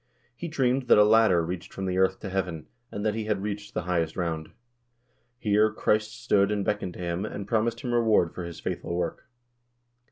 He 0.35 0.47
dreamed 0.47 0.87
that 0.87 0.97
a 0.97 1.03
ladder 1.03 1.45
reached 1.45 1.71
from 1.71 1.85
the 1.85 1.99
earth 1.99 2.19
to 2.21 2.29
heaven, 2.31 2.65
and 2.91 3.05
that 3.05 3.13
he 3.13 3.25
had 3.25 3.43
reached 3.43 3.75
the 3.75 3.83
highest 3.83 4.17
round. 4.17 4.49
Here 5.37 5.71
Christ 5.71 6.19
stood 6.23 6.49
and 6.51 6.65
beckoned 6.65 6.93
to 6.95 6.99
him, 6.99 7.23
and 7.23 7.47
promised 7.47 7.81
him 7.81 7.93
reward 7.93 8.33
for 8.33 8.43
his 8.43 8.59
faithful 8.59 8.95
work. 8.95 9.27